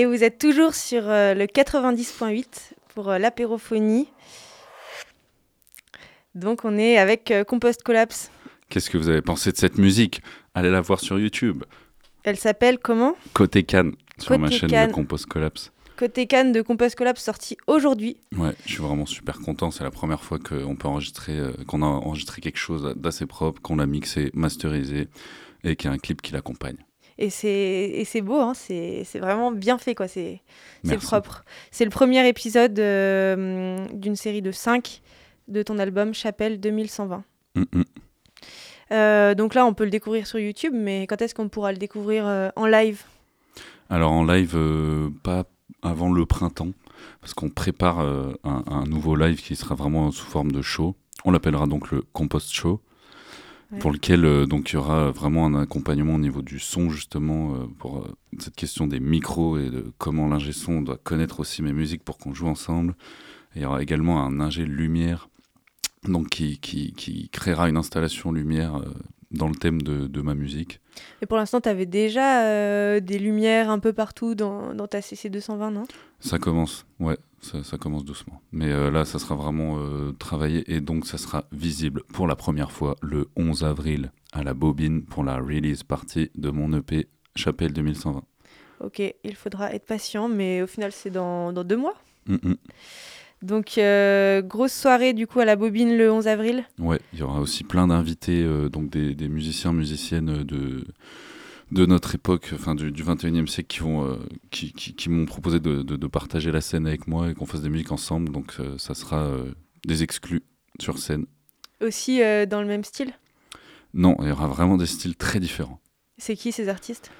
[0.03, 2.45] Et vous êtes toujours sur euh, le 90.8
[2.93, 4.09] pour euh, l'apérophonie.
[6.35, 8.29] Donc on est avec euh, Compost Collapse.
[8.67, 10.21] Qu'est-ce que vous avez pensé de cette musique?
[10.55, 11.63] Allez la voir sur YouTube.
[12.25, 13.15] Elle s'appelle comment?
[13.31, 14.89] Côté Cannes, sur Côté ma chaîne Cannes.
[14.89, 15.71] de Compost Collapse.
[15.95, 18.17] Côté Cannes de Compost Collapse sorti aujourd'hui.
[18.35, 19.71] Ouais, je suis vraiment super content.
[19.71, 23.61] C'est la première fois qu'on peut enregistrer, euh, qu'on a enregistré quelque chose d'assez propre,
[23.61, 25.07] qu'on l'a mixé, masterisé
[25.63, 26.75] et qu'il y a un clip qui l'accompagne.
[27.17, 30.07] Et c'est et c'est beau, hein, c'est c'est vraiment bien fait, quoi.
[30.07, 30.41] C'est
[31.01, 31.43] propre.
[31.71, 35.01] C'est le premier épisode euh, d'une série de 5
[35.47, 37.23] de ton album Chapelle 2120.
[37.55, 37.83] Mm, mm.
[38.91, 41.77] Euh, donc là, on peut le découvrir sur YouTube, mais quand est-ce qu'on pourra le
[41.77, 43.03] découvrir euh, en live?
[43.89, 44.57] Alors en live,
[45.23, 45.43] pas
[45.83, 46.71] avant le printemps,
[47.21, 50.95] parce qu'on prépare un, un nouveau live qui sera vraiment sous forme de show.
[51.25, 52.81] On l'appellera donc le Compost Show,
[53.79, 57.55] Pour lequel euh, donc il y aura vraiment un accompagnement au niveau du son justement
[57.55, 61.61] euh, pour euh, cette question des micros et de comment l'ingé son doit connaître aussi
[61.61, 62.95] mes musiques pour qu'on joue ensemble.
[63.55, 65.29] Et il y aura également un ingé lumière,
[66.03, 68.81] donc qui, qui, qui créera une installation lumière
[69.31, 70.79] dans le thème de, de ma musique.
[71.21, 75.01] Et pour l'instant, tu avais déjà euh, des lumières un peu partout dans, dans ta
[75.01, 75.83] CC 220, non?
[76.19, 78.41] Ça commence, ouais, ça, ça commence doucement.
[78.51, 82.35] Mais euh, là, ça sera vraiment euh, travaillé et donc ça sera visible pour la
[82.35, 87.07] première fois le 11 avril à la Bobine pour la release party de mon EP
[87.35, 88.23] Chapelle 2120.
[88.81, 91.95] Ok, il faudra être patient, mais au final, c'est dans, dans deux mois?
[92.27, 92.53] Mm.
[93.43, 96.63] Donc, euh, grosse soirée du coup à la bobine le 11 avril.
[96.79, 100.85] Ouais, il y aura aussi plein d'invités, euh, donc des, des musiciens, musiciennes de,
[101.71, 104.15] de notre époque, enfin du, du 21e siècle, qui vont, euh,
[104.49, 107.45] qui, qui, qui m'ont proposé de, de, de partager la scène avec moi et qu'on
[107.45, 108.31] fasse des musiques ensemble.
[108.31, 109.29] Donc ça sera
[109.85, 110.43] des exclus
[110.79, 111.25] sur scène.
[111.81, 113.11] Aussi dans le même style?
[113.93, 115.81] Non, il y aura vraiment des styles très différents.
[116.17, 117.11] C'est qui ces artistes?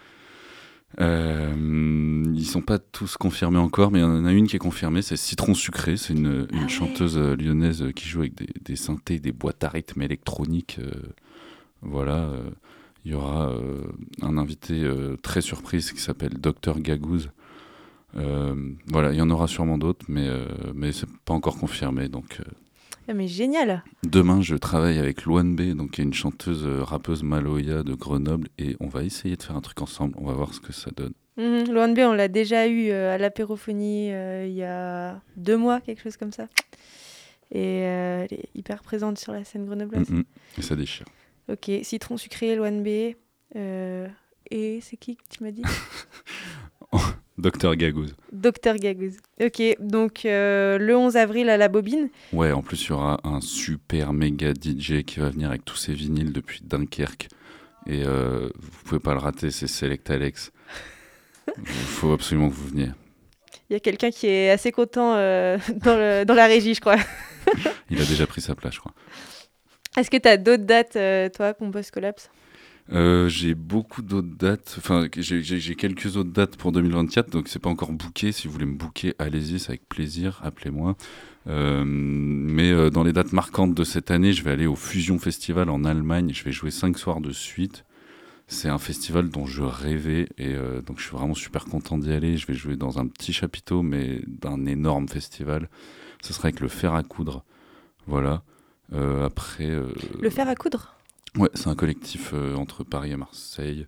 [0.99, 4.59] Euh, ils sont pas tous confirmés encore, mais il y en a une qui est
[4.59, 5.97] confirmée, c'est Citron Sucré.
[5.97, 6.69] C'est une, une Ah ouais.
[6.69, 10.77] chanteuse euh, lyonnaise euh, qui joue avec des, des synthés, des boîtes à rythme électroniques.
[10.79, 10.91] euh,
[11.81, 12.17] voilà.
[12.25, 12.49] euh,
[13.05, 13.53] Il y aura
[14.21, 14.81] un invité
[15.21, 17.31] très surprise qui s'appelle Dr Gagouze.
[18.13, 20.29] Voilà, il y en aura sûrement d'autres, mais,
[20.73, 22.07] mais c'est pas encore confirmé.
[22.07, 22.39] Donc,
[23.13, 27.23] Mais génial demain, je travaille avec Luan B, donc qui est une chanteuse euh, rappeuse
[27.23, 30.15] Maloya de Grenoble, et on va essayer de faire un truc ensemble.
[30.17, 31.13] On va voir ce que ça donne.
[31.37, 35.81] Loan B, on l'a déjà eu euh, à l'apérophonie euh, il y a deux mois,
[35.81, 36.47] quelque chose comme ça.
[37.51, 40.09] Et euh, elle est hyper présente sur la scène grenobloise.
[40.09, 40.23] Mm, mm.
[40.59, 41.05] Et ça déchire.
[41.49, 43.15] Ok, citron sucré, Loan B.
[43.55, 45.63] et c'est qui que tu m'as dit?
[47.43, 48.15] Docteur Gagouze.
[48.31, 49.17] Docteur Gagouze.
[49.41, 52.09] Ok, donc euh, le 11 avril à la bobine.
[52.31, 55.75] Ouais, en plus, il y aura un super méga DJ qui va venir avec tous
[55.75, 57.27] ses vinyles depuis Dunkerque.
[57.85, 60.53] Et euh, vous pouvez pas le rater, c'est Select Alex.
[61.57, 62.87] Il faut absolument que vous veniez.
[63.69, 66.79] Il y a quelqu'un qui est assez content euh, dans, le- dans la régie, je
[66.81, 66.95] crois.
[67.89, 68.93] Il a déjà pris sa place, je crois.
[69.97, 72.29] Est-ce que tu as d'autres dates, euh, toi, Compost Collapse?
[72.91, 74.75] Euh, j'ai beaucoup d'autres dates.
[74.77, 78.31] Enfin, j'ai- quelques autres dates pour 2024, donc c'est pas encore booké.
[78.31, 80.41] Si vous voulez me booker, allez-y, c'est avec plaisir.
[80.43, 80.95] Appelez-moi.
[81.47, 85.17] Euh, mais euh, dans les dates marquantes de cette année, je vais aller au Fusion
[85.17, 86.31] Festival en Allemagne.
[86.33, 87.85] Je vais jouer cinq soirs de suite.
[88.47, 90.53] C'est un festival dont je rêvais et
[90.85, 92.35] donc je suis vraiment super content d'y aller.
[92.37, 95.69] Je vais jouer dans un petit chapiteau, mais d'un énorme festival.
[96.21, 97.45] Ce sera avec le fer à coudre.
[98.05, 98.43] Voilà.
[98.91, 99.71] Après.
[100.21, 100.92] Le fer à coudre?
[101.37, 103.87] Ouais, c'est un collectif euh, entre Paris et Marseille.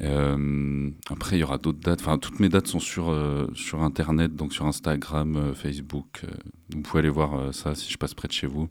[0.00, 2.00] Euh, après, il y aura d'autres dates.
[2.00, 6.22] Enfin, toutes mes dates sont sur, euh, sur Internet, donc sur Instagram, Facebook.
[6.70, 8.68] vous pouvez aller voir ça si je passe près de chez vous.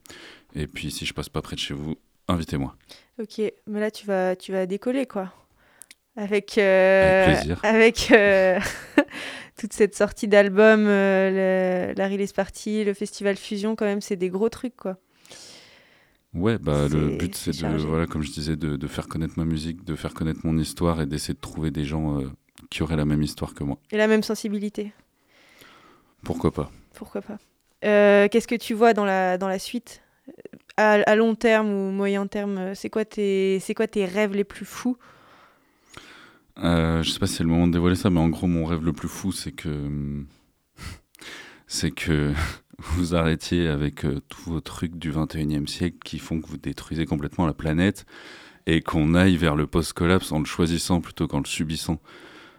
[0.56, 1.96] Et puis, si je passe pas près de chez vous,
[2.28, 2.76] invitez-moi.
[3.20, 5.32] Ok, mais là, tu vas, tu vas décoller, quoi.
[6.16, 7.60] Avec, Avec plaisir.
[7.64, 8.12] avec,
[9.58, 14.50] toute cette sortie d'album, la release party, le festival Fusion, quand même, c'est des gros
[14.50, 14.98] trucs, quoi.
[16.34, 19.44] Ouais, bah, le but, c'est de, voilà, comme je disais, de, de faire connaître ma
[19.46, 22.30] musique, de faire connaître mon histoire et d'essayer de trouver des gens euh,
[22.70, 23.78] qui auraient la même histoire que moi.
[23.92, 24.94] Et la même sensibilité,
[26.24, 27.38] Pourquoi pas pourquoi pas.
[27.84, 30.02] Euh, Qu'est-ce que tu vois dans la, dans la suite?
[30.78, 34.44] À, à long terme ou moyen terme euh, C'est quoi, tes- quoi tes rêves les
[34.46, 34.98] plus fous?
[36.60, 38.66] Euh, je sais pas si c'est le moment de dévoiler ça, mais en gros, mon
[38.66, 40.24] rêve le plus fou, c'est que.
[41.68, 42.34] c'est que
[42.82, 47.06] vous arrêtiez avec euh, tous vos trucs du 21e siècle qui font que vous détruisez
[47.06, 48.06] complètement la planète
[48.66, 52.02] et qu'on aille vers le post-collapse en le choisissant plutôt qu'en le subissant.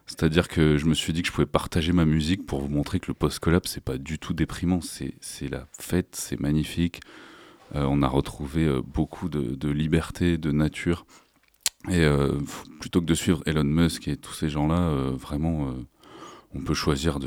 [0.07, 3.01] C'est-à-dire que je me suis dit que je pouvais partager ma musique pour vous montrer
[3.01, 4.81] que le post-collapse, c'est pas du tout déprimant.
[4.81, 7.01] C'est la fête, c'est magnifique.
[7.75, 11.05] Euh, on a retrouvé euh, beaucoup de, liberté, de nature.
[11.91, 12.07] Et
[12.79, 15.75] plutôt que de suivre Elon Musk et tous ces gens-là, vraiment,
[16.55, 17.19] on peut choisir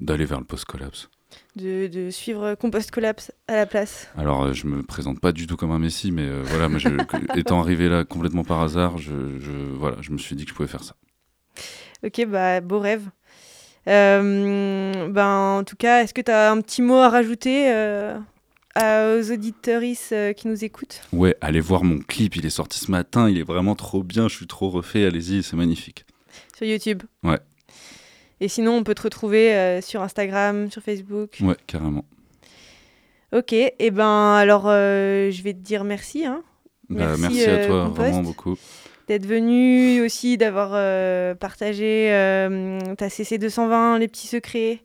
[0.00, 1.08] d'aller vers le post-collapse.
[1.56, 4.08] De, de suivre Compost Collapse à la place.
[4.18, 6.80] Alors, euh, je me présente pas du tout comme un messie, mais euh, voilà, moi,
[6.80, 10.44] je- que- étant arrivé là complètement par hasard, je, je- voilà, je me suis dit
[10.44, 10.96] que je pouvais faire ça.
[12.04, 13.08] Ok, bah, beau rêve.
[13.86, 18.18] Euh, ben, en tout cas, est-ce que tu as un petit mot à rajouter euh,
[18.76, 21.02] aux auditeuristes euh, qui nous écoutent?
[21.12, 24.26] Ouais, allez voir mon clip, il est sorti ce matin, il est vraiment trop bien,
[24.28, 26.04] je suis trop refait, allez-y, c'est magnifique.
[26.56, 27.02] sur YouTube?
[27.22, 27.38] Ouais.
[28.44, 31.38] Et sinon, on peut te retrouver euh, sur Instagram, sur Facebook.
[31.40, 32.04] Ouais, carrément.
[33.32, 36.42] Ok, et ben alors euh, je vais te dire merci, hein,
[36.90, 38.58] Bah, Merci, à euh, toi, vraiment beaucoup.
[39.08, 40.72] d'être venu aussi, d'avoir
[41.38, 42.10] partagé
[42.98, 44.80] ta CC 220, les petits secrets.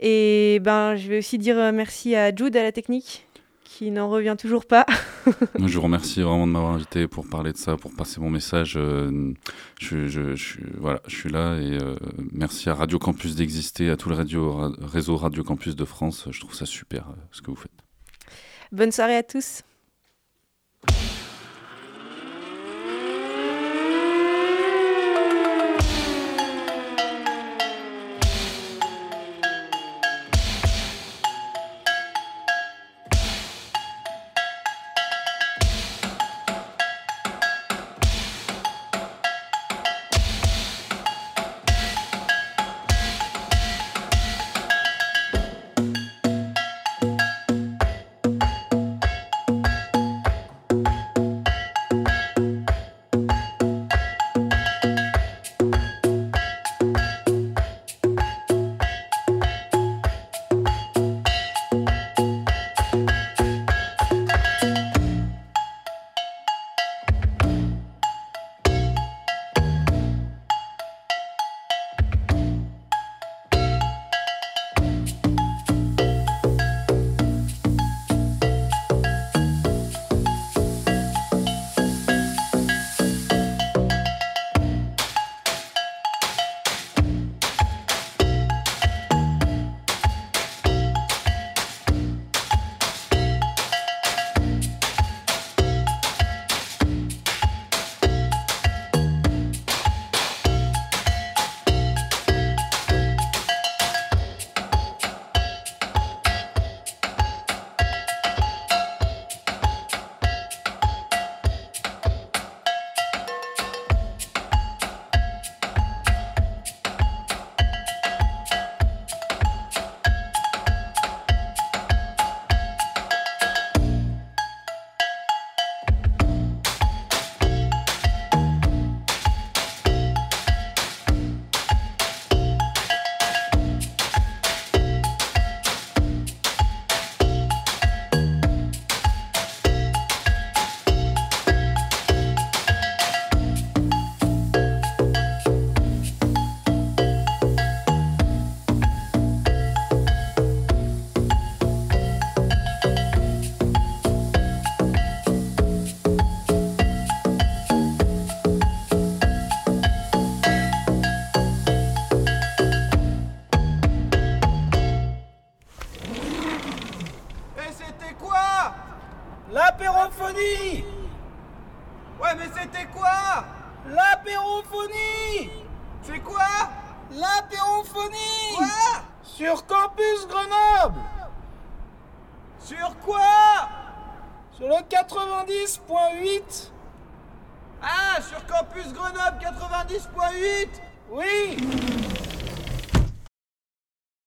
[0.00, 3.24] Et ben je vais aussi dire merci à Jude à la technique,
[3.78, 4.84] qui n'en revient toujours pas.
[5.58, 8.74] Je vous remercie vraiment de m'avoir invité pour parler de ça, pour passer mon message.
[8.76, 9.32] euh,
[9.80, 11.96] je, je- je suis- voilà, je suis là et euh,
[12.32, 16.28] merci à Radio Campus d'exister, à tout le radio, ra- réseau Radio Campus de France.
[16.30, 17.70] Je trouve ça super euh, ce que vous faites.
[18.72, 19.62] Bonne soirée à tous.